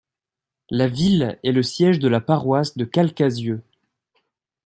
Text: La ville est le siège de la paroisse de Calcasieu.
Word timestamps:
La 0.71 0.87
ville 0.87 1.37
est 1.43 1.51
le 1.51 1.61
siège 1.61 1.99
de 1.99 2.07
la 2.07 2.19
paroisse 2.21 2.75
de 2.75 2.85
Calcasieu. 2.85 3.61